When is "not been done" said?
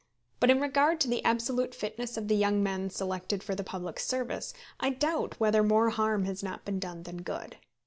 6.41-7.03